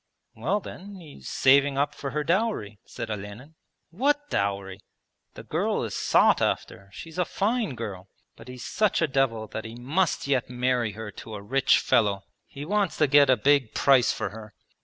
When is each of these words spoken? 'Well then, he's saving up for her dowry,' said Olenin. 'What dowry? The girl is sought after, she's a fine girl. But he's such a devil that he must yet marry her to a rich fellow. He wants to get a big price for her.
'Well 0.33 0.59
then, 0.59 0.95
he's 0.99 1.27
saving 1.27 1.77
up 1.77 1.93
for 1.93 2.09
her 2.09 2.23
dowry,' 2.23 2.79
said 2.85 3.11
Olenin. 3.11 3.53
'What 3.91 4.31
dowry? 4.31 4.79
The 5.35 5.43
girl 5.43 5.83
is 5.83 5.95
sought 5.95 6.41
after, 6.41 6.89
she's 6.91 7.19
a 7.19 7.23
fine 7.23 7.75
girl. 7.75 8.07
But 8.35 8.47
he's 8.47 8.65
such 8.65 9.03
a 9.03 9.07
devil 9.07 9.45
that 9.49 9.63
he 9.63 9.75
must 9.75 10.25
yet 10.25 10.49
marry 10.49 10.93
her 10.93 11.11
to 11.11 11.35
a 11.35 11.41
rich 11.43 11.77
fellow. 11.77 12.23
He 12.47 12.65
wants 12.65 12.97
to 12.97 13.05
get 13.05 13.29
a 13.29 13.37
big 13.37 13.75
price 13.75 14.11
for 14.11 14.29
her. 14.31 14.55